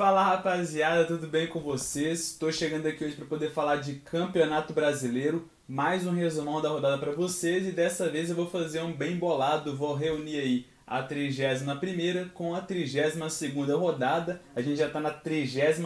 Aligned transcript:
Fala 0.00 0.24
rapaziada, 0.24 1.04
tudo 1.04 1.26
bem 1.26 1.46
com 1.46 1.60
vocês? 1.60 2.20
Estou 2.20 2.50
chegando 2.50 2.86
aqui 2.86 3.04
hoje 3.04 3.16
para 3.16 3.26
poder 3.26 3.50
falar 3.50 3.76
de 3.76 3.96
Campeonato 3.96 4.72
Brasileiro, 4.72 5.46
mais 5.68 6.06
um 6.06 6.12
resumão 6.12 6.62
da 6.62 6.70
rodada 6.70 6.96
para 6.96 7.12
vocês 7.12 7.66
e 7.66 7.70
dessa 7.70 8.08
vez 8.08 8.30
eu 8.30 8.34
vou 8.34 8.46
fazer 8.46 8.80
um 8.80 8.94
bem 8.94 9.18
bolado, 9.18 9.76
vou 9.76 9.94
reunir 9.94 10.40
aí 10.40 10.66
a 10.86 11.02
31 11.02 12.30
com 12.32 12.54
a 12.54 12.62
32 12.62 13.52
rodada, 13.78 14.40
a 14.56 14.62
gente 14.62 14.78
já 14.78 14.86
está 14.86 15.00
na 15.00 15.10
33 15.10 15.78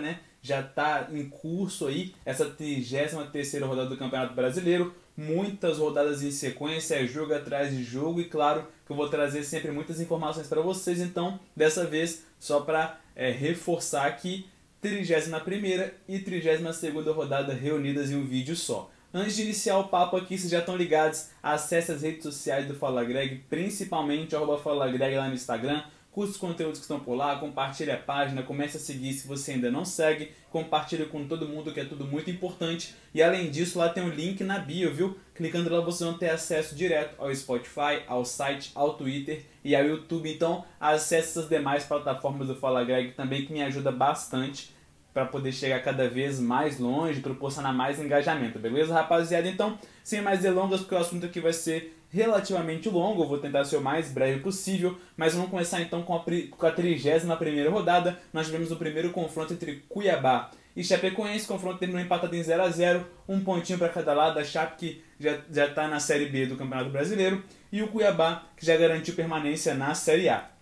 né? 0.00 0.20
Já 0.40 0.60
está 0.60 1.08
em 1.12 1.28
curso 1.28 1.86
aí 1.86 2.14
essa 2.24 2.46
33 2.46 3.60
rodada 3.60 3.90
do 3.90 3.98
Campeonato 3.98 4.32
Brasileiro, 4.32 4.94
muitas 5.14 5.76
rodadas 5.76 6.22
em 6.22 6.30
sequência, 6.30 7.06
jogo 7.06 7.34
atrás 7.34 7.70
de 7.70 7.84
jogo. 7.84 8.22
E 8.22 8.24
claro 8.24 8.66
que 8.86 8.92
eu 8.92 8.96
vou 8.96 9.08
trazer 9.10 9.44
sempre 9.44 9.70
muitas 9.70 10.00
informações 10.00 10.46
para 10.46 10.62
vocês, 10.62 10.98
então 11.00 11.38
dessa 11.54 11.86
vez 11.86 12.24
só 12.38 12.60
para 12.60 13.03
é, 13.14 13.30
reforçar 13.30 14.06
aqui 14.06 14.46
31 14.80 15.90
e 16.08 16.18
32 16.18 17.14
rodada 17.14 17.54
reunidas 17.54 18.10
em 18.10 18.16
um 18.16 18.24
vídeo 18.26 18.54
só. 18.54 18.90
Antes 19.12 19.36
de 19.36 19.42
iniciar 19.42 19.78
o 19.78 19.88
papo 19.88 20.16
aqui, 20.16 20.36
vocês 20.36 20.50
já 20.50 20.58
estão 20.58 20.76
ligados, 20.76 21.28
acesse 21.42 21.92
as 21.92 22.02
redes 22.02 22.24
sociais 22.24 22.66
do 22.66 22.74
Fala 22.74 23.04
Greg, 23.04 23.44
principalmente 23.48 24.34
arroba 24.34 24.58
Fala 24.58 24.90
Greg 24.90 25.16
lá 25.16 25.28
no 25.28 25.34
Instagram, 25.34 25.84
curte 26.14 26.30
os 26.30 26.36
conteúdos 26.36 26.78
que 26.78 26.84
estão 26.84 27.00
por 27.00 27.16
lá, 27.16 27.36
compartilhe 27.40 27.90
a 27.90 27.96
página, 27.96 28.44
comece 28.44 28.76
a 28.76 28.80
seguir 28.80 29.12
se 29.12 29.26
você 29.26 29.50
ainda 29.50 29.68
não 29.68 29.84
segue, 29.84 30.30
compartilhe 30.48 31.06
com 31.06 31.26
todo 31.26 31.48
mundo 31.48 31.72
que 31.72 31.80
é 31.80 31.84
tudo 31.84 32.06
muito 32.06 32.30
importante. 32.30 32.94
E 33.12 33.20
além 33.20 33.50
disso, 33.50 33.80
lá 33.80 33.88
tem 33.88 34.04
um 34.04 34.10
link 34.10 34.44
na 34.44 34.60
bio, 34.60 34.94
viu? 34.94 35.18
Clicando 35.34 35.68
lá 35.68 35.80
vocês 35.80 36.08
vão 36.08 36.16
ter 36.16 36.30
acesso 36.30 36.76
direto 36.76 37.20
ao 37.20 37.34
Spotify, 37.34 38.04
ao 38.06 38.24
site, 38.24 38.70
ao 38.76 38.94
Twitter 38.94 39.44
e 39.64 39.74
ao 39.74 39.84
YouTube. 39.84 40.32
Então 40.32 40.64
acesse 40.78 41.36
as 41.36 41.48
demais 41.48 41.82
plataformas 41.82 42.46
do 42.46 42.54
Fala 42.54 42.84
Greg 42.84 43.10
também 43.14 43.44
que 43.44 43.52
me 43.52 43.62
ajuda 43.64 43.90
bastante 43.90 44.72
para 45.14 45.24
poder 45.26 45.52
chegar 45.52 45.80
cada 45.80 46.08
vez 46.08 46.40
mais 46.40 46.80
longe, 46.80 47.20
proporcionar 47.20 47.72
mais 47.72 48.00
engajamento, 48.00 48.58
beleza, 48.58 48.92
rapaziada? 48.92 49.48
Então, 49.48 49.78
sem 50.02 50.20
mais 50.20 50.40
delongas, 50.40 50.80
porque 50.80 50.96
o 50.96 50.98
assunto 50.98 51.24
aqui 51.24 51.40
vai 51.40 51.52
ser 51.52 51.96
relativamente 52.10 52.88
longo, 52.88 53.26
vou 53.26 53.38
tentar 53.38 53.64
ser 53.64 53.76
o 53.76 53.80
mais 53.80 54.10
breve 54.10 54.40
possível, 54.40 54.98
mas 55.16 55.34
vamos 55.34 55.50
começar 55.50 55.80
então 55.80 56.02
com 56.02 56.16
a, 56.16 56.24
com 56.56 56.66
a 56.66 56.70
31 56.70 57.70
rodada. 57.70 58.18
Nós 58.32 58.46
tivemos 58.46 58.72
o 58.72 58.76
primeiro 58.76 59.10
confronto 59.10 59.52
entre 59.52 59.84
Cuiabá 59.88 60.50
e 60.76 60.82
Chapecoense, 60.82 61.44
o 61.44 61.48
confronto 61.48 61.78
terminou 61.78 62.02
empatado 62.02 62.34
em 62.34 62.42
0 62.42 62.62
a 62.62 62.68
0 62.68 63.06
um 63.28 63.40
pontinho 63.40 63.78
para 63.78 63.88
cada 63.88 64.12
lado, 64.12 64.38
a 64.40 64.44
Chape 64.44 64.76
que 64.76 65.02
já 65.20 65.66
está 65.66 65.86
na 65.86 66.00
Série 66.00 66.26
B 66.26 66.46
do 66.46 66.56
Campeonato 66.56 66.90
Brasileiro, 66.90 67.42
e 67.70 67.82
o 67.82 67.88
Cuiabá 67.88 68.42
que 68.56 68.66
já 68.66 68.76
garantiu 68.76 69.14
permanência 69.14 69.74
na 69.74 69.94
Série 69.94 70.28
A. 70.28 70.53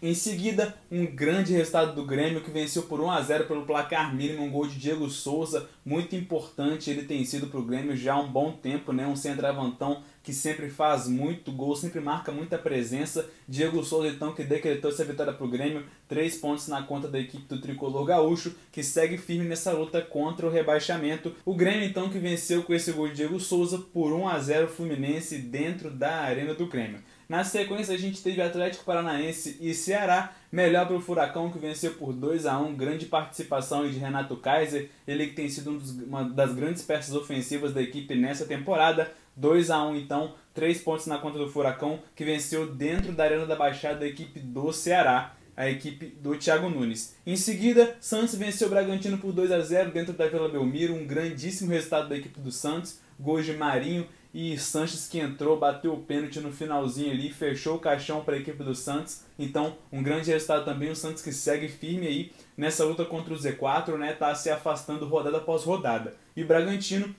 Em 0.00 0.14
seguida, 0.14 0.76
um 0.92 1.06
grande 1.06 1.52
resultado 1.52 1.92
do 1.92 2.04
Grêmio 2.04 2.40
que 2.40 2.52
venceu 2.52 2.84
por 2.84 3.00
1 3.00 3.10
a 3.10 3.20
0 3.20 3.46
pelo 3.46 3.66
placar 3.66 4.14
mínimo, 4.14 4.44
um 4.44 4.50
gol 4.50 4.68
de 4.68 4.78
Diego 4.78 5.10
Souza, 5.10 5.68
muito 5.84 6.14
importante, 6.14 6.88
ele 6.88 7.02
tem 7.02 7.24
sido 7.24 7.48
para 7.48 7.58
o 7.58 7.64
Grêmio 7.64 7.96
já 7.96 8.14
há 8.14 8.20
um 8.20 8.30
bom 8.30 8.52
tempo, 8.52 8.92
né? 8.92 9.04
um 9.08 9.16
centroavantão 9.16 10.04
que 10.22 10.32
sempre 10.32 10.70
faz 10.70 11.08
muito 11.08 11.50
gol, 11.50 11.74
sempre 11.74 11.98
marca 11.98 12.30
muita 12.30 12.56
presença. 12.56 13.28
Diego 13.48 13.82
Souza 13.82 14.06
então 14.06 14.32
que 14.32 14.44
decretou 14.44 14.92
essa 14.92 15.04
vitória 15.04 15.32
para 15.32 15.44
o 15.44 15.50
Grêmio, 15.50 15.84
três 16.06 16.36
pontos 16.36 16.68
na 16.68 16.80
conta 16.80 17.08
da 17.08 17.18
equipe 17.18 17.48
do 17.48 17.60
Tricolor 17.60 18.04
Gaúcho, 18.04 18.54
que 18.70 18.84
segue 18.84 19.18
firme 19.18 19.48
nessa 19.48 19.72
luta 19.72 20.00
contra 20.00 20.46
o 20.46 20.50
rebaixamento. 20.50 21.34
O 21.44 21.56
Grêmio 21.56 21.82
então 21.82 22.08
que 22.08 22.20
venceu 22.20 22.62
com 22.62 22.72
esse 22.72 22.92
gol 22.92 23.08
de 23.08 23.14
Diego 23.14 23.40
Souza 23.40 23.78
por 23.78 24.12
1 24.12 24.28
a 24.28 24.38
0 24.38 24.68
Fluminense 24.68 25.38
dentro 25.38 25.90
da 25.90 26.20
Arena 26.20 26.54
do 26.54 26.68
Grêmio. 26.68 27.02
Na 27.28 27.44
sequência, 27.44 27.94
a 27.94 27.98
gente 27.98 28.22
teve 28.22 28.40
Atlético 28.40 28.86
Paranaense 28.86 29.58
e 29.60 29.74
Ceará. 29.74 30.32
Melhor 30.50 30.86
para 30.86 30.96
o 30.96 31.00
Furacão, 31.00 31.50
que 31.50 31.58
venceu 31.58 31.92
por 31.92 32.14
2 32.14 32.46
a 32.46 32.58
1 32.58 32.74
Grande 32.74 33.04
participação 33.04 33.86
de 33.86 33.98
Renato 33.98 34.34
Kaiser. 34.38 34.88
Ele 35.06 35.26
que 35.26 35.34
tem 35.34 35.46
sido 35.46 35.72
um 35.72 35.76
dos, 35.76 35.90
uma 35.90 36.24
das 36.24 36.54
grandes 36.54 36.82
peças 36.82 37.14
ofensivas 37.14 37.74
da 37.74 37.82
equipe 37.82 38.14
nessa 38.14 38.46
temporada. 38.46 39.12
2 39.36 39.70
a 39.70 39.84
1 39.84 39.96
então, 39.96 40.34
3 40.54 40.80
pontos 40.80 41.06
na 41.06 41.18
conta 41.18 41.38
do 41.38 41.50
Furacão, 41.50 42.00
que 42.16 42.24
venceu 42.24 42.66
dentro 42.66 43.12
da 43.12 43.24
Arena 43.24 43.44
da 43.44 43.54
Baixada 43.54 44.06
a 44.06 44.08
equipe 44.08 44.40
do 44.40 44.72
Ceará 44.72 45.34
a 45.54 45.68
equipe 45.68 46.06
do 46.06 46.36
Thiago 46.38 46.70
Nunes. 46.70 47.16
Em 47.26 47.34
seguida, 47.34 47.96
Santos 48.00 48.36
venceu 48.36 48.68
o 48.68 48.70
Bragantino 48.70 49.18
por 49.18 49.32
2 49.32 49.50
a 49.50 49.58
0 49.58 49.90
dentro 49.90 50.12
da 50.12 50.28
Vila 50.28 50.48
Belmiro, 50.48 50.94
um 50.94 51.04
grandíssimo 51.04 51.72
resultado 51.72 52.08
da 52.08 52.16
equipe 52.16 52.38
do 52.38 52.52
Santos, 52.52 53.00
gols 53.18 53.44
de 53.44 53.54
Marinho 53.54 54.06
e 54.32 54.58
Sanches 54.58 55.08
que 55.08 55.18
entrou, 55.18 55.58
bateu 55.58 55.94
o 55.94 56.02
pênalti 56.02 56.40
no 56.40 56.52
finalzinho 56.52 57.10
ali, 57.10 57.32
fechou 57.32 57.76
o 57.76 57.80
caixão 57.80 58.22
para 58.22 58.34
a 58.34 58.38
equipe 58.38 58.62
do 58.62 58.74
Santos. 58.74 59.22
Então, 59.38 59.76
um 59.92 60.02
grande 60.02 60.30
resultado 60.30 60.64
também, 60.64 60.90
o 60.90 60.96
Santos 60.96 61.22
que 61.22 61.32
segue 61.32 61.68
firme 61.68 62.06
aí 62.06 62.32
nessa 62.56 62.84
luta 62.84 63.04
contra 63.04 63.32
o 63.32 63.38
Z4, 63.38 63.96
né, 63.96 64.12
tá 64.12 64.34
se 64.34 64.50
afastando 64.50 65.06
rodada 65.06 65.38
após 65.38 65.64
rodada. 65.64 66.14
E 66.36 66.44
Bragantino 66.44 67.14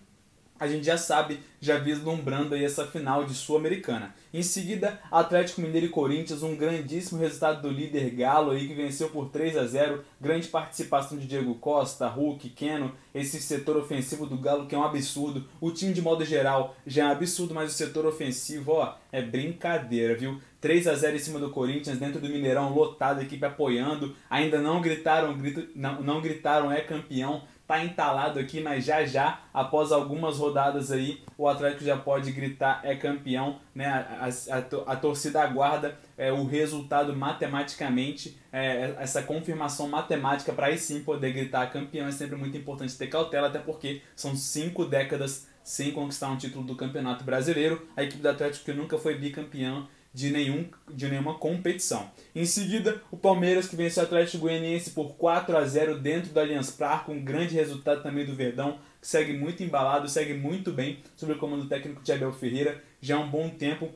a 0.59 0.67
gente 0.67 0.85
já 0.85 0.97
sabe, 0.97 1.39
já 1.61 1.77
vislumbrando 1.77 2.53
aí 2.53 2.63
essa 2.63 2.85
final 2.85 3.23
de 3.23 3.33
Sul-Americana. 3.33 4.13
Em 4.33 4.43
seguida, 4.43 4.99
Atlético 5.09 5.61
Mineiro 5.61 5.87
e 5.87 5.89
Corinthians, 5.89 6.43
um 6.43 6.55
grandíssimo 6.55 7.19
resultado 7.19 7.61
do 7.61 7.69
líder 7.69 8.11
Galo 8.11 8.51
aí 8.51 8.67
que 8.67 8.73
venceu 8.73 9.09
por 9.09 9.29
3 9.29 9.57
a 9.57 9.65
0, 9.65 10.03
grande 10.19 10.47
participação 10.47 11.17
de 11.17 11.25
Diego 11.25 11.55
Costa, 11.55 12.07
Hulk, 12.07 12.49
Keno, 12.49 12.91
esse 13.15 13.41
setor 13.41 13.77
ofensivo 13.77 14.25
do 14.25 14.37
Galo 14.37 14.67
que 14.67 14.75
é 14.75 14.77
um 14.77 14.83
absurdo. 14.83 15.45
O 15.59 15.71
time 15.71 15.93
de 15.93 16.01
modo 16.01 16.23
geral 16.25 16.75
já 16.85 17.05
é 17.05 17.07
um 17.07 17.11
absurdo, 17.11 17.55
mas 17.55 17.71
o 17.71 17.77
setor 17.77 18.05
ofensivo, 18.05 18.73
ó, 18.73 18.95
é 19.11 19.21
brincadeira, 19.21 20.15
viu? 20.15 20.39
3 20.61 20.87
a 20.87 20.95
0 20.95 21.15
em 21.15 21.19
cima 21.19 21.39
do 21.39 21.49
Corinthians, 21.49 21.97
dentro 21.97 22.19
do 22.19 22.27
Mineirão, 22.27 22.73
lotado, 22.73 23.21
equipe 23.21 23.45
apoiando. 23.45 24.13
Ainda 24.29 24.59
não 24.59 24.81
gritaram, 24.81 25.37
grito, 25.37 25.67
não, 25.73 26.01
não 26.01 26.21
gritaram 26.21 26.71
é 26.71 26.81
campeão, 26.81 27.43
tá 27.69 27.85
entalado 27.85 28.39
aqui, 28.39 28.59
mas 28.61 28.83
já 28.83 29.05
já, 29.05 29.41
após 29.53 29.91
algumas 29.91 30.39
rodadas 30.39 30.91
aí, 30.91 31.21
o 31.37 31.47
Atlético 31.47 31.83
já 31.83 31.95
pode 31.95 32.31
gritar 32.31 32.81
é 32.83 32.95
campeão, 32.95 33.59
né? 33.75 33.85
A, 33.85 34.27
a, 34.27 34.93
a 34.93 34.95
torcida 34.95 35.43
aguarda 35.43 35.95
é, 36.17 36.31
o 36.31 36.45
resultado 36.45 37.15
matematicamente, 37.15 38.35
é, 38.51 38.95
essa 38.97 39.21
confirmação 39.21 39.87
matemática 39.87 40.51
para 40.51 40.65
aí 40.65 40.79
sim 40.79 41.03
poder 41.03 41.31
gritar 41.31 41.71
campeão 41.71 42.07
é 42.07 42.11
sempre 42.11 42.35
muito 42.35 42.57
importante 42.57 42.97
ter 42.97 43.05
cautela, 43.05 43.49
até 43.49 43.59
porque 43.59 44.01
são 44.15 44.35
cinco 44.35 44.83
décadas 44.83 45.47
sem 45.63 45.91
conquistar 45.91 46.29
um 46.29 46.37
título 46.37 46.65
do 46.65 46.75
Campeonato 46.75 47.23
Brasileiro. 47.23 47.87
A 47.95 48.01
equipe 48.01 48.23
do 48.23 48.29
Atlético 48.29 48.65
que 48.65 48.73
nunca 48.73 48.97
foi 48.97 49.15
bicampeão 49.15 49.87
de, 50.13 50.31
nenhum, 50.31 50.65
de 50.91 51.07
nenhuma 51.07 51.35
competição. 51.37 52.09
Em 52.35 52.45
seguida, 52.45 53.01
o 53.11 53.17
Palmeiras 53.17 53.67
que 53.67 53.75
venceu 53.75 54.03
o 54.03 54.05
Atlético 54.05 54.39
Goianiense 54.39 54.91
por 54.91 55.13
4 55.15 55.55
a 55.55 55.65
0 55.65 55.99
dentro 55.99 56.31
do 56.31 56.39
Allianz 56.39 56.71
Parque, 56.71 57.11
um 57.11 57.23
grande 57.23 57.55
resultado 57.55 58.01
também 58.01 58.25
do 58.25 58.35
Verdão, 58.35 58.79
que 59.01 59.07
segue 59.07 59.33
muito 59.33 59.63
embalado, 59.63 60.09
segue 60.09 60.33
muito 60.33 60.71
bem 60.71 60.99
sob 61.15 61.33
o 61.33 61.37
comando 61.37 61.67
técnico 61.67 62.01
de 62.01 62.11
Abel 62.11 62.33
Ferreira, 62.33 62.83
já 63.01 63.15
há 63.15 63.19
um 63.19 63.29
bom 63.29 63.49
tempo. 63.49 63.89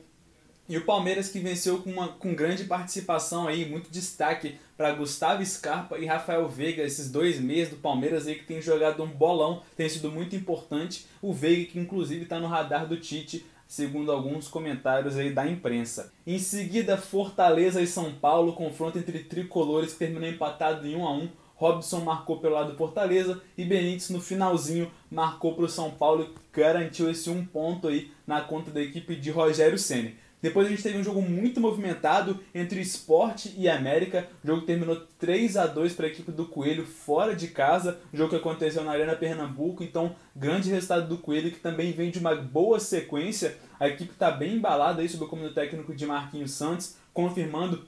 E 0.66 0.78
o 0.78 0.84
Palmeiras 0.84 1.28
que 1.28 1.40
venceu 1.40 1.82
com, 1.82 1.90
uma, 1.90 2.08
com 2.08 2.34
grande 2.34 2.64
participação 2.64 3.46
aí, 3.46 3.68
muito 3.68 3.90
destaque 3.90 4.58
para 4.78 4.94
Gustavo 4.94 5.44
Scarpa 5.44 5.98
e 5.98 6.06
Rafael 6.06 6.48
Veiga, 6.48 6.82
esses 6.82 7.10
dois 7.10 7.38
meses 7.38 7.68
do 7.68 7.76
Palmeiras 7.76 8.26
aí 8.26 8.36
que 8.36 8.46
tem 8.46 8.62
jogado 8.62 9.02
um 9.02 9.06
bolão, 9.06 9.62
tem 9.76 9.90
sido 9.90 10.10
muito 10.10 10.34
importante. 10.34 11.04
O 11.20 11.34
Veiga 11.34 11.70
que 11.70 11.78
inclusive 11.78 12.22
está 12.22 12.40
no 12.40 12.46
radar 12.46 12.86
do 12.86 12.96
Tite, 12.96 13.44
segundo 13.74 14.12
alguns 14.12 14.46
comentários 14.46 15.16
aí 15.16 15.32
da 15.32 15.44
imprensa. 15.48 16.12
Em 16.24 16.38
seguida, 16.38 16.96
Fortaleza 16.96 17.82
e 17.82 17.88
São 17.88 18.12
Paulo, 18.12 18.52
confronto 18.52 18.98
entre 18.98 19.18
tricolores 19.18 19.92
que 19.92 19.98
terminou 19.98 20.28
empatado 20.28 20.86
em 20.86 20.94
1 20.94 21.04
a 21.04 21.12
1. 21.12 21.28
Robson 21.56 22.00
marcou 22.00 22.38
pelo 22.38 22.54
lado 22.54 22.70
do 22.72 22.78
Fortaleza 22.78 23.40
e 23.58 23.64
Benítez 23.64 24.10
no 24.10 24.20
finalzinho 24.20 24.90
marcou 25.10 25.54
para 25.54 25.64
o 25.64 25.68
São 25.68 25.90
Paulo 25.90 26.24
e 26.24 26.56
garantiu 26.56 27.10
esse 27.10 27.28
um 27.28 27.44
ponto 27.44 27.88
aí 27.88 28.12
na 28.24 28.40
conta 28.42 28.70
da 28.70 28.80
equipe 28.80 29.16
de 29.16 29.30
Rogério 29.30 29.78
Ceni. 29.78 30.16
Depois 30.44 30.66
a 30.66 30.70
gente 30.70 30.82
teve 30.82 30.98
um 30.98 31.02
jogo 31.02 31.22
muito 31.22 31.58
movimentado 31.58 32.38
entre 32.54 32.78
Esporte 32.78 33.54
e 33.56 33.66
América. 33.66 34.28
O 34.44 34.46
jogo 34.46 34.66
terminou 34.66 35.00
3 35.18 35.56
a 35.56 35.66
2 35.66 35.94
para 35.94 36.04
a 36.04 36.10
equipe 36.10 36.30
do 36.30 36.44
Coelho 36.44 36.84
fora 36.84 37.34
de 37.34 37.48
casa. 37.48 37.98
O 38.12 38.16
jogo 38.18 38.28
que 38.28 38.36
aconteceu 38.36 38.84
na 38.84 38.92
Arena 38.92 39.16
Pernambuco. 39.16 39.82
Então, 39.82 40.14
grande 40.36 40.68
resultado 40.68 41.08
do 41.08 41.16
Coelho 41.16 41.50
que 41.50 41.60
também 41.60 41.92
vem 41.92 42.10
de 42.10 42.18
uma 42.18 42.36
boa 42.36 42.78
sequência. 42.78 43.56
A 43.80 43.88
equipe 43.88 44.12
está 44.12 44.30
bem 44.30 44.56
embalada 44.56 45.00
aí 45.00 45.08
sob 45.08 45.24
o 45.24 45.28
comando 45.28 45.54
técnico 45.54 45.94
de 45.94 46.04
Marquinhos 46.04 46.50
Santos, 46.50 46.96
confirmando 47.14 47.86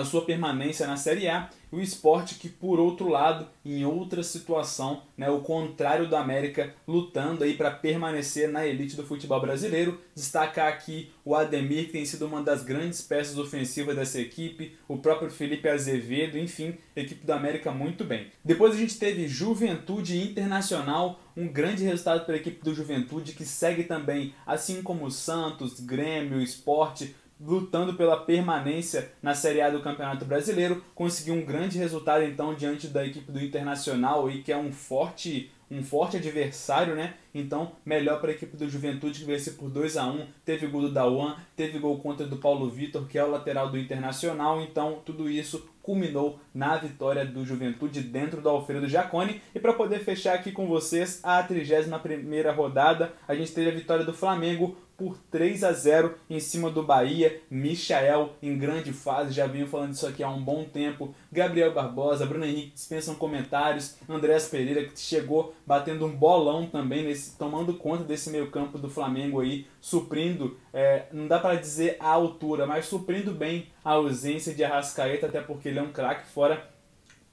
a 0.00 0.04
sua 0.04 0.24
permanência 0.24 0.86
na 0.86 0.96
Série 0.96 1.28
A 1.28 1.50
o 1.74 1.80
esporte 1.80 2.36
que, 2.36 2.48
por 2.48 2.78
outro 2.78 3.08
lado, 3.08 3.48
em 3.64 3.84
outra 3.84 4.22
situação, 4.22 5.02
né, 5.16 5.28
o 5.28 5.40
contrário 5.40 6.08
do 6.08 6.14
América, 6.14 6.72
lutando 6.86 7.42
aí 7.42 7.54
para 7.54 7.70
permanecer 7.70 8.48
na 8.48 8.64
elite 8.64 8.94
do 8.94 9.04
futebol 9.04 9.40
brasileiro. 9.40 10.00
Destacar 10.14 10.68
aqui 10.68 11.10
o 11.24 11.34
Ademir, 11.34 11.86
que 11.86 11.92
tem 11.92 12.04
sido 12.04 12.26
uma 12.26 12.42
das 12.42 12.62
grandes 12.62 13.02
peças 13.02 13.38
ofensivas 13.38 13.96
dessa 13.96 14.20
equipe, 14.20 14.76
o 14.86 14.98
próprio 14.98 15.30
Felipe 15.30 15.68
Azevedo, 15.68 16.38
enfim, 16.38 16.76
equipe 16.94 17.26
do 17.26 17.32
América 17.32 17.72
muito 17.72 18.04
bem. 18.04 18.28
Depois 18.44 18.74
a 18.74 18.78
gente 18.78 18.98
teve 18.98 19.26
Juventude 19.26 20.20
Internacional, 20.20 21.20
um 21.36 21.48
grande 21.48 21.82
resultado 21.82 22.24
para 22.24 22.34
a 22.34 22.38
equipe 22.38 22.62
do 22.62 22.74
Juventude, 22.74 23.32
que 23.32 23.44
segue 23.44 23.82
também, 23.82 24.32
assim 24.46 24.82
como 24.82 25.06
o 25.06 25.10
Santos, 25.10 25.80
Grêmio, 25.80 26.40
Esporte, 26.40 27.16
lutando 27.40 27.94
pela 27.94 28.16
permanência 28.16 29.12
na 29.22 29.34
Série 29.34 29.60
A 29.60 29.70
do 29.70 29.82
Campeonato 29.82 30.24
Brasileiro, 30.24 30.84
conseguiu 30.94 31.34
um 31.34 31.44
grande 31.44 31.78
resultado 31.78 32.24
então 32.24 32.54
diante 32.54 32.88
da 32.88 33.04
equipe 33.04 33.30
do 33.30 33.42
Internacional 33.42 34.30
e 34.30 34.42
que 34.42 34.52
é 34.52 34.56
um 34.56 34.72
forte 34.72 35.50
um 35.70 35.82
forte 35.82 36.16
adversário, 36.16 36.94
né? 36.94 37.14
Então, 37.34 37.72
melhor 37.84 38.20
para 38.20 38.30
a 38.30 38.34
equipe 38.34 38.56
do 38.56 38.68
Juventude 38.68 39.20
que 39.20 39.26
venceu 39.26 39.54
por 39.54 39.68
2 39.68 39.96
a 39.96 40.06
1 40.06 40.26
Teve 40.44 40.66
gol 40.68 40.82
do 40.82 40.92
Dawan, 40.92 41.36
teve 41.56 41.78
gol 41.78 41.98
contra 41.98 42.26
do 42.26 42.36
Paulo 42.36 42.70
Vitor, 42.70 43.06
que 43.06 43.18
é 43.18 43.24
o 43.24 43.30
lateral 43.30 43.70
do 43.70 43.78
Internacional. 43.78 44.62
Então, 44.62 45.02
tudo 45.04 45.28
isso 45.28 45.68
culminou 45.82 46.40
na 46.54 46.76
vitória 46.78 47.26
do 47.26 47.44
Juventude 47.44 48.00
dentro 48.00 48.40
do 48.40 48.48
Alfredo 48.48 48.88
Jaconi. 48.88 49.42
E 49.54 49.60
para 49.60 49.74
poder 49.74 50.00
fechar 50.00 50.34
aqui 50.34 50.50
com 50.50 50.66
vocês 50.66 51.20
a 51.22 51.42
31 51.42 52.54
rodada, 52.54 53.12
a 53.28 53.34
gente 53.34 53.52
teve 53.52 53.68
a 53.70 53.74
vitória 53.74 54.04
do 54.04 54.14
Flamengo 54.14 54.76
por 54.96 55.18
3 55.30 55.64
a 55.64 55.72
0 55.72 56.14
em 56.30 56.40
cima 56.40 56.70
do 56.70 56.82
Bahia. 56.82 57.40
Michael 57.50 58.32
em 58.42 58.56
grande 58.56 58.92
fase, 58.92 59.32
já 59.32 59.46
venho 59.46 59.66
falando 59.66 59.92
isso 59.92 60.06
aqui 60.06 60.22
há 60.22 60.28
um 60.28 60.42
bom 60.42 60.64
tempo. 60.64 61.14
Gabriel 61.30 61.74
Barbosa, 61.74 62.26
Bruno 62.26 62.44
Henrique 62.44 62.74
dispensam 62.74 63.14
comentários. 63.14 63.96
Andrés 64.08 64.48
Pereira 64.48 64.84
que 64.84 64.98
chegou 64.98 65.54
batendo 65.66 66.06
um 66.06 66.16
bolão 66.16 66.66
também, 66.66 67.04
nesse, 67.04 67.23
tomando 67.32 67.74
conta 67.74 68.04
desse 68.04 68.30
meio 68.30 68.50
campo 68.50 68.78
do 68.78 68.88
Flamengo 68.88 69.40
aí, 69.40 69.66
suprindo, 69.80 70.58
é, 70.72 71.06
não 71.12 71.26
dá 71.26 71.38
para 71.38 71.58
dizer 71.58 71.96
a 72.00 72.08
altura, 72.08 72.66
mas 72.66 72.86
suprindo 72.86 73.32
bem 73.32 73.68
a 73.84 73.92
ausência 73.92 74.54
de 74.54 74.62
Arrascaeta, 74.62 75.26
até 75.26 75.40
porque 75.40 75.68
ele 75.68 75.78
é 75.78 75.82
um 75.82 75.92
craque 75.92 76.26
fora 76.26 76.74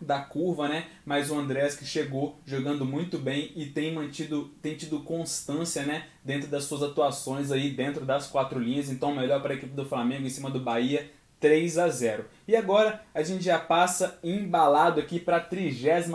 da 0.01 0.19
curva, 0.19 0.67
né? 0.67 0.87
Mas 1.05 1.29
o 1.29 1.37
Andrés 1.37 1.75
que 1.75 1.85
chegou 1.85 2.39
jogando 2.45 2.83
muito 2.83 3.19
bem 3.19 3.51
e 3.55 3.67
tem 3.67 3.93
mantido, 3.93 4.49
tem 4.61 4.75
tido 4.75 5.01
constância, 5.01 5.83
né? 5.83 6.07
Dentro 6.23 6.49
das 6.49 6.63
suas 6.63 6.81
atuações 6.81 7.51
aí 7.51 7.69
dentro 7.69 8.03
das 8.03 8.27
quatro 8.27 8.59
linhas. 8.59 8.89
Então 8.89 9.15
melhor 9.15 9.41
para 9.41 9.53
a 9.53 9.55
equipe 9.55 9.73
do 9.73 9.85
Flamengo 9.85 10.25
em 10.25 10.29
cima 10.29 10.49
do 10.49 10.59
Bahia. 10.59 11.11
3 11.41 11.77
a 11.79 11.89
0. 11.89 12.25
E 12.47 12.55
agora 12.55 13.01
a 13.13 13.23
gente 13.23 13.43
já 13.43 13.57
passa 13.57 14.19
embalado 14.23 14.99
aqui 14.99 15.19
para 15.19 15.37
a 15.37 15.41
32 15.41 16.07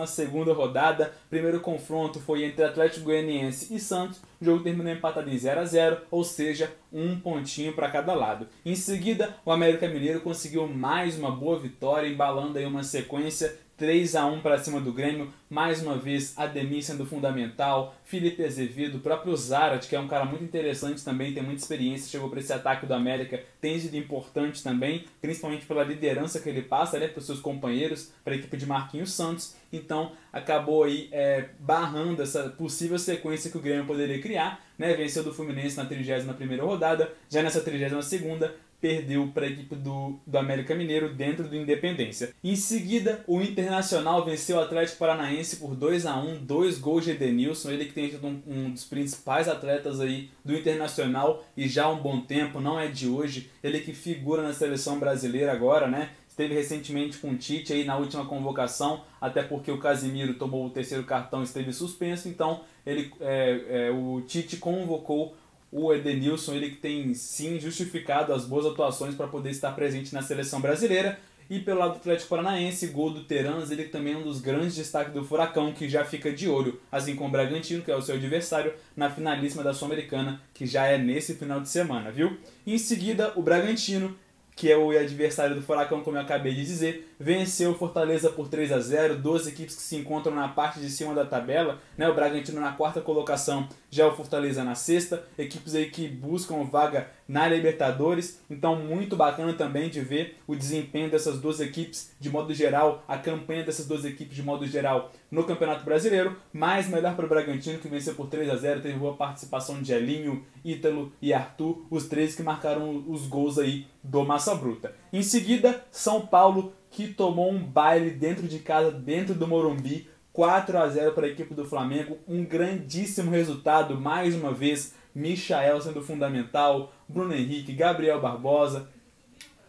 rodada. 0.56 1.12
Primeiro 1.28 1.60
confronto 1.60 2.20
foi 2.20 2.44
entre 2.44 2.64
Atlético 2.64 3.06
Goianiense 3.06 3.74
e 3.74 3.80
Santos. 3.80 4.20
O 4.40 4.44
jogo 4.44 4.62
terminou 4.62 4.92
empatado 4.92 5.28
em 5.28 5.36
0 5.36 5.60
a 5.60 5.64
0, 5.64 5.98
ou 6.10 6.22
seja, 6.22 6.72
um 6.92 7.18
pontinho 7.18 7.72
para 7.72 7.90
cada 7.90 8.14
lado. 8.14 8.46
Em 8.64 8.76
seguida, 8.76 9.34
o 9.44 9.50
América 9.50 9.88
Mineiro 9.88 10.20
conseguiu 10.20 10.68
mais 10.68 11.18
uma 11.18 11.30
boa 11.30 11.58
vitória, 11.58 12.08
embalando 12.08 12.58
aí 12.58 12.64
uma 12.64 12.84
sequência 12.84 13.58
3 13.76 14.16
a 14.16 14.24
1 14.24 14.40
para 14.40 14.56
cima 14.56 14.80
do 14.80 14.90
Grêmio, 14.90 15.30
mais 15.50 15.82
uma 15.82 15.98
vez 15.98 16.32
Ademir 16.38 16.82
sendo 16.82 17.04
fundamental, 17.04 17.94
Felipe 18.04 18.42
Azevedo, 18.42 18.96
o 18.96 19.00
próprio 19.00 19.36
Zarat, 19.36 19.86
que 19.86 19.94
é 19.94 20.00
um 20.00 20.08
cara 20.08 20.24
muito 20.24 20.44
interessante 20.44 21.04
também, 21.04 21.34
tem 21.34 21.42
muita 21.42 21.60
experiência, 21.60 22.10
chegou 22.10 22.30
para 22.30 22.40
esse 22.40 22.52
ataque 22.52 22.86
do 22.86 22.94
América, 22.94 23.42
tem 23.60 23.78
sido 23.78 23.94
importante 23.96 24.62
também, 24.62 25.04
principalmente 25.20 25.66
pela 25.66 25.84
liderança 25.84 26.40
que 26.40 26.48
ele 26.48 26.62
passa 26.62 26.98
né, 26.98 27.06
para 27.06 27.18
os 27.18 27.26
seus 27.26 27.40
companheiros, 27.40 28.10
para 28.24 28.32
a 28.32 28.36
equipe 28.36 28.56
de 28.56 28.64
Marquinhos 28.64 29.12
Santos, 29.12 29.54
então 29.70 30.12
acabou 30.32 30.84
aí 30.84 31.10
é, 31.12 31.50
barrando 31.58 32.22
essa 32.22 32.48
possível 32.48 32.98
sequência 32.98 33.50
que 33.50 33.58
o 33.58 33.60
Grêmio 33.60 33.84
poderia 33.84 34.22
criar, 34.22 34.64
né, 34.78 34.94
venceu 34.94 35.22
do 35.22 35.34
Fluminense 35.34 35.76
na 35.76 35.84
31ª 35.84 36.60
rodada, 36.60 37.12
já 37.28 37.42
nessa 37.42 37.60
32ª 37.60 38.52
perdeu 38.80 39.28
para 39.32 39.46
a 39.46 39.48
equipe 39.48 39.74
do, 39.74 40.18
do 40.26 40.38
América 40.38 40.74
Mineiro 40.74 41.12
dentro 41.14 41.48
do 41.48 41.56
Independência. 41.56 42.32
Em 42.42 42.56
seguida, 42.56 43.24
o 43.26 43.40
Internacional 43.40 44.24
venceu 44.24 44.56
o 44.56 44.60
Atlético 44.60 44.98
Paranaense 44.98 45.56
por 45.56 45.74
2 45.74 46.06
a 46.06 46.16
1 46.16 46.44
dois 46.44 46.78
gols 46.78 47.04
de 47.04 47.12
Edenilson, 47.12 47.70
ele 47.70 47.86
que 47.86 47.92
tem 47.92 48.10
sido 48.10 48.26
um, 48.26 48.42
um, 48.46 48.70
dos 48.70 48.84
principais 48.84 49.48
atletas 49.48 50.00
aí 50.00 50.30
do 50.44 50.54
Internacional 50.54 51.44
e 51.56 51.68
já 51.68 51.84
há 51.84 51.92
um 51.92 52.00
bom 52.00 52.20
tempo, 52.20 52.60
não 52.60 52.78
é 52.78 52.88
de 52.88 53.08
hoje, 53.08 53.50
ele 53.62 53.80
que 53.80 53.92
figura 53.92 54.42
na 54.42 54.52
seleção 54.52 54.98
brasileira 54.98 55.52
agora, 55.52 55.86
né? 55.86 56.10
Esteve 56.28 56.54
recentemente 56.54 57.16
com 57.16 57.30
o 57.30 57.36
Tite 57.36 57.72
aí 57.72 57.84
na 57.84 57.96
última 57.96 58.26
convocação, 58.26 59.02
até 59.18 59.42
porque 59.42 59.70
o 59.72 59.78
Casimiro 59.78 60.34
tomou 60.34 60.66
o 60.66 60.70
terceiro 60.70 61.02
cartão 61.02 61.40
e 61.40 61.44
esteve 61.44 61.72
suspenso, 61.72 62.28
então 62.28 62.60
ele, 62.84 63.10
é, 63.20 63.88
é, 63.88 63.90
o 63.90 64.20
Tite 64.20 64.58
convocou 64.58 65.34
o 65.70 65.92
Edenilson, 65.92 66.54
ele 66.54 66.70
que 66.70 66.76
tem 66.76 67.12
sim 67.14 67.58
justificado 67.60 68.32
as 68.32 68.44
boas 68.44 68.66
atuações 68.66 69.14
para 69.14 69.26
poder 69.26 69.50
estar 69.50 69.72
presente 69.72 70.14
na 70.14 70.22
seleção 70.22 70.60
brasileira. 70.60 71.18
E 71.48 71.60
pelo 71.60 71.78
lado 71.78 71.92
do 71.92 71.96
Atlético 71.98 72.30
Paranaense, 72.30 72.88
gol 72.88 73.10
do 73.10 73.22
Terans, 73.22 73.70
ele 73.70 73.84
também 73.84 74.14
é 74.14 74.16
um 74.16 74.22
dos 74.22 74.40
grandes 74.40 74.74
destaques 74.74 75.14
do 75.14 75.24
Furacão, 75.24 75.72
que 75.72 75.88
já 75.88 76.04
fica 76.04 76.32
de 76.32 76.48
olho, 76.48 76.80
assim 76.90 77.14
como 77.14 77.28
o 77.28 77.32
Bragantino, 77.32 77.84
que 77.84 77.90
é 77.90 77.94
o 77.94 78.02
seu 78.02 78.16
adversário, 78.16 78.74
na 78.96 79.08
finalíssima 79.08 79.62
da 79.62 79.72
Sul-Americana, 79.72 80.40
que 80.52 80.66
já 80.66 80.86
é 80.86 80.98
nesse 80.98 81.34
final 81.34 81.60
de 81.60 81.68
semana, 81.68 82.10
viu? 82.10 82.36
em 82.66 82.78
seguida, 82.78 83.32
o 83.36 83.42
Bragantino 83.42 84.16
que 84.56 84.72
é 84.72 84.76
o 84.76 84.90
adversário 84.90 85.54
do 85.54 85.60
Furacão, 85.60 86.00
como 86.00 86.16
eu 86.16 86.22
acabei 86.22 86.54
de 86.54 86.64
dizer, 86.64 87.14
venceu 87.20 87.72
o 87.72 87.74
Fortaleza 87.74 88.30
por 88.30 88.48
3 88.48 88.72
a 88.72 88.80
0 88.80 89.18
duas 89.18 89.46
equipes 89.46 89.76
que 89.76 89.82
se 89.82 89.96
encontram 89.96 90.34
na 90.34 90.48
parte 90.48 90.80
de 90.80 90.88
cima 90.88 91.14
da 91.14 91.26
tabela, 91.26 91.78
né? 91.96 92.08
o 92.08 92.14
Bragantino 92.14 92.58
na 92.58 92.72
quarta 92.72 93.02
colocação, 93.02 93.68
já 93.90 94.08
o 94.08 94.16
Fortaleza 94.16 94.64
na 94.64 94.74
sexta, 94.74 95.22
equipes 95.38 95.74
aí 95.74 95.90
que 95.90 96.08
buscam 96.08 96.64
vaga 96.64 97.10
na 97.28 97.48
Libertadores, 97.48 98.40
então 98.48 98.76
muito 98.76 99.16
bacana 99.16 99.52
também 99.52 99.88
de 99.88 100.00
ver 100.00 100.38
o 100.46 100.54
desempenho 100.54 101.10
dessas 101.10 101.40
duas 101.40 101.60
equipes 101.60 102.14
de 102.20 102.30
modo 102.30 102.54
geral, 102.54 103.04
a 103.08 103.18
campanha 103.18 103.64
dessas 103.64 103.86
duas 103.86 104.04
equipes 104.04 104.34
de 104.36 104.42
modo 104.42 104.66
geral 104.66 105.10
no 105.30 105.44
Campeonato 105.44 105.84
Brasileiro, 105.84 106.36
mais 106.52 106.88
melhor 106.88 107.16
para 107.16 107.26
o 107.26 107.28
Bragantino 107.28 107.78
que 107.78 107.88
venceu 107.88 108.14
por 108.14 108.28
3 108.28 108.48
a 108.50 108.56
0 108.56 108.80
teve 108.80 108.98
boa 108.98 109.16
participação 109.16 109.82
de 109.82 109.92
Elinho, 109.92 110.44
Ítalo 110.64 111.12
e 111.20 111.32
Arthur, 111.32 111.84
os 111.90 112.06
três 112.06 112.34
que 112.34 112.42
marcaram 112.42 113.04
os 113.08 113.26
gols 113.26 113.58
aí 113.58 113.86
do 114.02 114.24
Massa 114.24 114.54
Bruta. 114.54 114.94
Em 115.12 115.22
seguida, 115.22 115.84
São 115.90 116.26
Paulo, 116.26 116.72
que 116.90 117.08
tomou 117.08 117.50
um 117.50 117.62
baile 117.62 118.10
dentro 118.10 118.46
de 118.46 118.60
casa, 118.60 118.90
dentro 118.90 119.34
do 119.34 119.46
Morumbi, 119.46 120.08
4 120.32 120.78
a 120.78 120.86
0 120.86 121.12
para 121.12 121.26
a 121.26 121.30
equipe 121.30 121.54
do 121.54 121.64
Flamengo, 121.64 122.18
um 122.28 122.44
grandíssimo 122.44 123.30
resultado, 123.30 123.98
mais 123.98 124.34
uma 124.34 124.52
vez, 124.52 124.94
Michael 125.16 125.80
sendo 125.80 126.02
fundamental, 126.02 126.92
Bruno 127.08 127.34
Henrique, 127.34 127.72
Gabriel 127.72 128.20
Barbosa. 128.20 128.88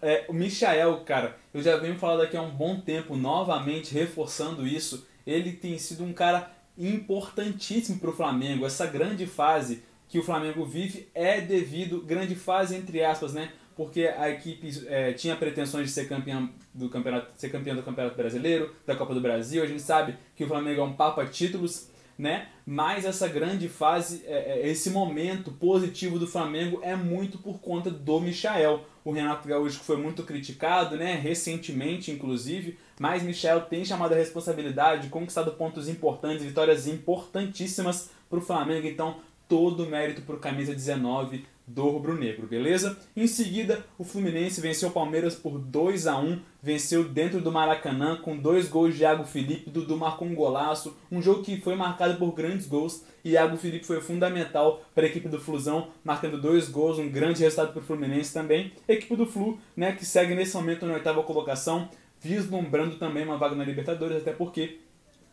É, 0.01 0.25
o 0.27 0.33
Michael, 0.33 1.01
cara, 1.05 1.37
eu 1.53 1.61
já 1.61 1.77
venho 1.77 1.97
falando 1.97 2.21
aqui 2.21 2.37
há 2.37 2.41
um 2.41 2.51
bom 2.51 2.79
tempo, 2.79 3.15
novamente 3.15 3.93
reforçando 3.93 4.67
isso, 4.67 5.07
ele 5.25 5.53
tem 5.53 5.77
sido 5.77 6.03
um 6.03 6.13
cara 6.13 6.51
importantíssimo 6.77 7.99
para 7.99 8.09
o 8.09 8.13
Flamengo. 8.13 8.65
Essa 8.65 8.85
grande 8.85 9.25
fase 9.25 9.83
que 10.07 10.19
o 10.19 10.23
Flamengo 10.23 10.65
vive 10.65 11.07
é 11.15 11.41
devido, 11.41 12.01
grande 12.01 12.35
fase 12.35 12.75
entre 12.75 13.03
aspas, 13.03 13.33
né? 13.33 13.51
porque 13.77 14.07
a 14.07 14.27
equipe 14.27 14.85
é, 14.87 15.13
tinha 15.13 15.35
pretensões 15.35 15.85
de 15.85 15.91
ser 15.93 16.09
campeão 16.09 16.49
do 16.73 16.89
campeonato, 16.89 17.31
ser 17.37 17.49
campeão 17.49 17.75
do 17.75 17.83
Campeonato 17.83 18.17
Brasileiro, 18.17 18.73
da 18.87 18.95
Copa 18.95 19.13
do 19.13 19.21
Brasil. 19.21 19.61
A 19.61 19.67
gente 19.67 19.83
sabe 19.83 20.15
que 20.35 20.43
o 20.43 20.47
Flamengo 20.47 20.81
é 20.81 20.83
um 20.83 20.93
papa 20.93 21.23
títulos, 21.27 21.87
né? 22.17 22.47
Mas 22.65 23.05
essa 23.05 23.27
grande 23.27 23.69
fase, 23.69 24.23
é, 24.25 24.59
é, 24.59 24.67
esse 24.67 24.89
momento 24.89 25.51
positivo 25.51 26.17
do 26.17 26.27
Flamengo 26.27 26.79
é 26.81 26.95
muito 26.95 27.37
por 27.37 27.59
conta 27.59 27.91
do 27.91 28.19
Michael. 28.19 28.85
O 29.05 29.11
Renato 29.11 29.47
Gaúcho 29.47 29.79
foi 29.79 29.97
muito 29.97 30.23
criticado, 30.23 30.97
né? 30.97 31.15
Recentemente, 31.15 32.11
inclusive, 32.11 32.77
mas 32.99 33.23
Michel 33.23 33.61
tem 33.61 33.85
chamado 33.85 34.13
a 34.13 34.17
responsabilidade, 34.17 35.09
conquistado 35.09 35.51
pontos 35.51 35.87
importantes, 35.87 36.43
vitórias 36.43 36.87
importantíssimas 36.87 38.09
para 38.29 38.39
o 38.39 38.41
Flamengo. 38.41 38.87
Então, 38.87 39.17
todo 39.47 39.83
o 39.83 39.89
mérito 39.89 40.21
para 40.21 40.35
o 40.35 40.39
camisa 40.39 40.73
19 40.73 41.45
do 41.67 41.89
rubro-negro, 41.89 42.47
beleza? 42.47 42.97
Em 43.13 43.27
seguida, 43.27 43.85
o 43.97 44.03
Fluminense 44.05 44.61
venceu 44.61 44.87
o 44.87 44.91
Palmeiras 44.93 45.35
por 45.35 45.59
2 45.59 46.07
a 46.07 46.17
1 46.17 46.39
venceu 46.63 47.03
dentro 47.03 47.41
do 47.41 47.51
Maracanã 47.51 48.15
com 48.17 48.37
dois 48.37 48.69
gols 48.69 48.95
de 48.95 49.01
Iago 49.01 49.25
Felipe, 49.25 49.69
Dudu 49.69 49.97
marcou 49.97 50.27
um 50.27 50.33
golaço, 50.33 50.97
um 51.11 51.21
jogo 51.21 51.43
que 51.43 51.59
foi 51.59 51.75
marcado 51.75 52.17
por 52.17 52.33
grandes 52.33 52.67
gols 52.67 53.03
e 53.23 53.31
Iago 53.31 53.57
Felipe 53.57 53.85
foi 53.85 53.99
fundamental 53.99 54.81
para 54.95 55.05
a 55.05 55.09
equipe 55.09 55.27
do 55.27 55.39
Flusão, 55.39 55.89
marcando 56.05 56.41
dois 56.41 56.69
gols, 56.69 56.99
um 56.99 57.09
grande 57.09 57.41
resultado 57.41 57.73
para 57.73 57.81
o 57.81 57.85
Fluminense 57.85 58.33
também. 58.33 58.71
Equipe 58.87 59.15
do 59.17 59.25
Flu, 59.25 59.59
né, 59.75 59.91
que 59.91 60.05
segue 60.05 60.35
nesse 60.35 60.55
momento 60.55 60.85
na 60.85 60.93
oitava 60.93 61.21
colocação, 61.23 61.89
vislumbrando 62.21 62.95
também 62.95 63.25
uma 63.25 63.37
vaga 63.37 63.55
na 63.55 63.65
Libertadores, 63.65 64.17
até 64.17 64.31
porque 64.31 64.79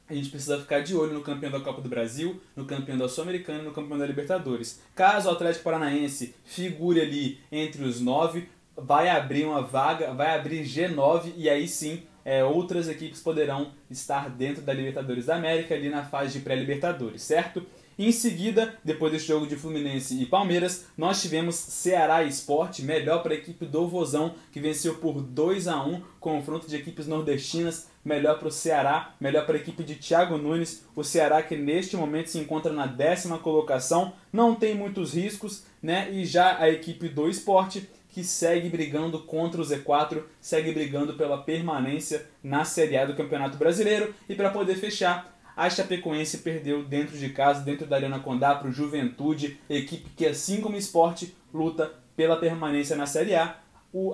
a 0.08 0.14
gente 0.14 0.28
precisa 0.28 0.61
ficar 0.61 0.80
de 0.80 0.94
olho 0.94 1.14
no 1.14 1.23
campeão 1.23 1.50
da 1.50 1.61
Copa 1.61 1.80
do 1.80 1.88
Brasil, 1.88 2.40
no 2.54 2.64
campeão 2.64 2.99
da 2.99 3.08
Sul-Americana 3.08 3.61
e 3.61 3.64
no 3.64 3.73
campeão 3.73 3.99
da 3.99 4.06
Libertadores. 4.06 4.82
Caso 4.94 5.28
o 5.28 5.32
Atlético 5.32 5.64
Paranaense 5.64 6.34
figure 6.44 7.00
ali 7.00 7.38
entre 7.50 7.82
os 7.82 8.00
nove, 8.00 8.49
vai 8.76 9.08
abrir 9.08 9.44
uma 9.44 9.62
vaga, 9.62 10.12
vai 10.12 10.37
abrir 10.37 10.64
G9 10.64 11.32
e 11.37 11.49
aí 11.49 11.66
sim 11.66 12.02
é, 12.25 12.42
outras 12.42 12.88
equipes 12.88 13.20
poderão 13.20 13.73
estar 13.90 14.30
dentro 14.30 14.62
da 14.62 14.73
Libertadores 14.73 15.26
da 15.26 15.37
América 15.37 15.75
ali 15.75 15.88
na 15.88 16.04
fase 16.04 16.38
de 16.38 16.44
pré-Libertadores, 16.44 17.23
certo? 17.23 17.64
Em 17.96 18.11
seguida, 18.11 18.75
depois 18.82 19.12
desse 19.12 19.28
jogo 19.28 19.46
de 19.46 19.54
Fluminense 19.54 20.20
e 20.20 20.26
Palmeiras, 20.26 20.87
nós 20.99 21.23
tivemos 21.23 21.54
Ceará 21.54 22.25
Esporte, 22.25 22.82
melhor 22.82 23.23
para 23.23 23.34
a 23.34 23.37
equipe 23.37 23.64
do 23.66 23.87
Vozão, 23.87 24.34
que 24.50 24.58
venceu 24.58 24.96
por 24.96 25.23
2 25.23 25.68
a 25.68 25.80
1 25.84 26.02
confronto 26.18 26.66
de 26.66 26.75
equipes 26.75 27.06
nordestinas, 27.06 27.88
melhor 28.04 28.38
para 28.38 28.49
o 28.49 28.52
Ceará, 28.52 29.14
melhor 29.18 29.46
para 29.46 29.56
a 29.56 29.61
equipe 29.61 29.82
de 29.82 29.94
Thiago 29.94 30.37
Nunes, 30.37 30.84
o 30.94 31.02
Ceará 31.02 31.42
que 31.42 31.56
neste 31.56 31.96
momento 31.96 32.30
se 32.30 32.38
encontra 32.38 32.73
na 32.73 32.87
décima 32.87 33.38
colocação, 33.38 34.12
não 34.32 34.54
tem 34.54 34.75
muitos 34.75 35.14
riscos, 35.14 35.64
né? 35.82 36.11
E 36.12 36.25
já 36.25 36.58
a 36.58 36.68
equipe 36.68 37.08
do 37.08 37.28
Esporte, 37.28 37.88
que 38.11 38.23
segue 38.23 38.68
brigando 38.68 39.18
contra 39.20 39.61
o 39.61 39.64
Z4, 39.64 40.23
segue 40.40 40.73
brigando 40.73 41.14
pela 41.14 41.42
permanência 41.42 42.26
na 42.42 42.64
Série 42.64 42.96
A 42.96 43.06
do 43.06 43.16
Campeonato 43.16 43.56
Brasileiro. 43.56 44.14
E 44.28 44.37
para 44.37 44.50
poder 44.50 44.76
fechar, 44.76 45.34
a 45.56 45.68
Chapecoense 45.68 46.38
perdeu 46.38 46.84
dentro 46.84 47.16
de 47.16 47.28
casa, 47.30 47.62
dentro 47.62 47.87
da 47.87 47.96
Arena 47.96 48.20
Condá, 48.20 48.54
para 48.54 48.68
o 48.68 48.73
Juventude, 48.73 49.58
equipe 49.68 50.11
que, 50.16 50.26
assim 50.26 50.61
como 50.61 50.76
o 50.76 50.78
esporte, 50.78 51.34
luta 51.52 51.92
pela 52.16 52.37
permanência 52.37 52.94
na 52.94 53.06
Série 53.06 53.34
A. 53.34 53.56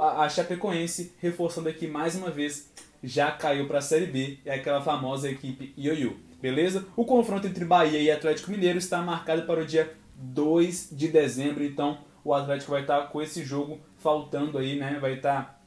A, 0.00 0.24
a 0.24 0.28
Chapecoense, 0.28 1.14
reforçando 1.18 1.68
aqui 1.68 1.86
mais 1.86 2.14
uma 2.14 2.30
vez, 2.30 2.70
já 3.02 3.30
caiu 3.30 3.66
para 3.66 3.78
a 3.78 3.82
Série 3.82 4.06
B, 4.06 4.38
é 4.44 4.54
aquela 4.54 4.80
famosa 4.80 5.30
equipe 5.30 5.72
Ioiô. 5.76 6.14
Beleza? 6.40 6.86
O 6.96 7.04
confronto 7.04 7.46
entre 7.46 7.64
Bahia 7.64 8.00
e 8.00 8.10
Atlético 8.10 8.50
Mineiro 8.50 8.78
está 8.78 9.02
marcado 9.02 9.42
para 9.42 9.60
o 9.60 9.66
dia 9.66 9.92
2 10.16 10.90
de 10.92 11.08
dezembro, 11.08 11.64
então 11.64 11.98
o 12.24 12.34
Atlético 12.34 12.72
vai 12.72 12.82
estar 12.82 13.08
com 13.08 13.20
esse 13.20 13.44
jogo 13.44 13.78
faltando 13.98 14.58
aí, 14.58 14.78
né? 14.78 14.98
Vai 15.00 15.14
estar 15.14 15.60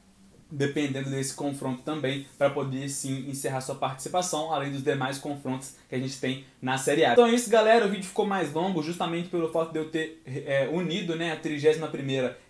dependendo 0.50 1.10
desse 1.10 1.34
confronto 1.34 1.82
também 1.82 2.26
para 2.38 2.50
poder 2.50 2.88
sim 2.88 3.28
encerrar 3.28 3.60
sua 3.60 3.74
participação, 3.74 4.52
além 4.52 4.70
dos 4.70 4.82
demais 4.82 5.18
confrontos 5.18 5.76
que 5.88 5.94
a 5.94 5.98
gente 5.98 6.20
tem 6.20 6.44
na 6.64 6.78
Série 6.78 7.04
A. 7.04 7.12
Então 7.12 7.26
é 7.26 7.34
isso, 7.34 7.50
galera. 7.50 7.84
O 7.84 7.90
vídeo 7.90 8.06
ficou 8.06 8.24
mais 8.24 8.50
longo 8.54 8.82
justamente 8.82 9.28
pelo 9.28 9.52
fato 9.52 9.70
de 9.70 9.78
eu 9.78 9.90
ter 9.90 10.22
é, 10.24 10.66
unido 10.72 11.14
né, 11.14 11.30
a 11.30 11.36
31 11.36 11.90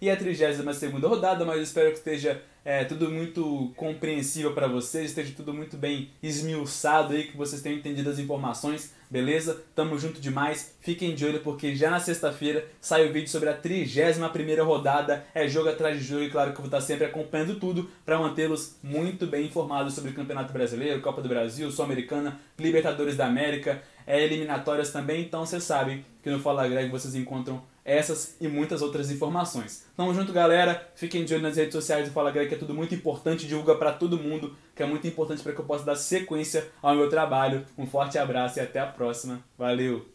e 0.00 0.08
a 0.08 0.16
32 0.16 0.92
rodada, 1.02 1.44
mas 1.44 1.60
espero 1.60 1.90
que 1.90 1.98
esteja 1.98 2.40
é, 2.64 2.84
tudo 2.84 3.10
muito 3.10 3.72
compreensível 3.76 4.54
para 4.54 4.66
vocês, 4.66 5.06
esteja 5.10 5.34
tudo 5.36 5.52
muito 5.52 5.76
bem 5.76 6.10
esmiuçado 6.22 7.12
aí, 7.12 7.24
que 7.24 7.36
vocês 7.36 7.60
tenham 7.60 7.76
entendido 7.76 8.08
as 8.08 8.18
informações, 8.18 8.94
beleza? 9.10 9.62
Tamo 9.74 9.98
junto 9.98 10.20
demais, 10.20 10.74
fiquem 10.80 11.14
de 11.14 11.26
olho 11.26 11.40
porque 11.40 11.74
já 11.74 11.90
na 11.90 12.00
sexta-feira 12.00 12.64
sai 12.80 13.06
o 13.06 13.12
vídeo 13.12 13.28
sobre 13.28 13.50
a 13.50 13.52
31 13.52 14.28
primeira 14.30 14.64
rodada, 14.64 15.26
é 15.34 15.46
jogo 15.46 15.68
atrás 15.68 15.98
de 15.98 16.04
jogo 16.04 16.22
e 16.22 16.30
claro 16.30 16.52
que 16.52 16.56
eu 16.56 16.62
vou 16.62 16.66
estar 16.66 16.80
sempre 16.80 17.04
acompanhando 17.04 17.58
tudo 17.60 17.90
para 18.06 18.18
mantê-los 18.18 18.76
muito 18.82 19.26
bem 19.26 19.46
informados 19.46 19.92
sobre 19.92 20.12
o 20.12 20.14
Campeonato 20.14 20.52
Brasileiro, 20.52 21.02
Copa 21.02 21.20
do 21.20 21.28
Brasil, 21.28 21.70
Sul-Americana, 21.70 22.40
Libertadores 22.58 23.16
da 23.16 23.26
América, 23.26 23.82
é, 24.06 24.22
eliminatórias 24.22 24.90
também, 24.90 25.22
então 25.22 25.44
vocês 25.44 25.62
sabem 25.62 26.04
que 26.22 26.30
no 26.30 26.40
Fala 26.40 26.66
Greg 26.66 26.90
vocês 26.90 27.14
encontram 27.14 27.62
essas 27.84 28.36
e 28.40 28.48
muitas 28.48 28.80
outras 28.80 29.10
informações. 29.10 29.84
Tamo 29.96 30.14
junto, 30.14 30.32
galera. 30.32 30.90
Fiquem 30.94 31.24
de 31.24 31.34
olho 31.34 31.42
nas 31.42 31.56
redes 31.56 31.74
sociais 31.74 32.08
do 32.08 32.14
Fala 32.14 32.30
Greg, 32.30 32.48
que 32.48 32.54
é 32.54 32.58
tudo 32.58 32.72
muito 32.72 32.94
importante. 32.94 33.46
Divulga 33.46 33.74
para 33.74 33.92
todo 33.92 34.16
mundo, 34.16 34.56
que 34.74 34.82
é 34.82 34.86
muito 34.86 35.06
importante 35.06 35.42
para 35.42 35.52
que 35.52 35.60
eu 35.60 35.66
possa 35.66 35.84
dar 35.84 35.96
sequência 35.96 36.66
ao 36.82 36.94
meu 36.94 37.10
trabalho. 37.10 37.64
Um 37.76 37.86
forte 37.86 38.16
abraço 38.16 38.58
e 38.58 38.62
até 38.62 38.80
a 38.80 38.86
próxima. 38.86 39.44
Valeu! 39.58 40.13